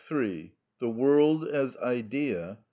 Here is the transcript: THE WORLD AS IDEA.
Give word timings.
THE 0.79 0.89
WORLD 0.89 1.47
AS 1.47 1.77
IDEA. 1.77 2.57